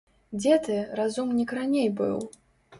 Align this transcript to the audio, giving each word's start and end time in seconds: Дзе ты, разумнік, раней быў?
Дзе 0.37 0.55
ты, 0.67 0.77
разумнік, 1.01 1.55
раней 1.61 1.89
быў? 2.03 2.17